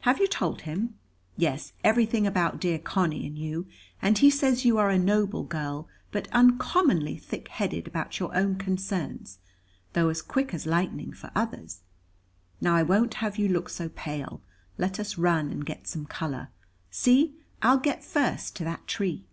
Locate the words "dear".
2.60-2.80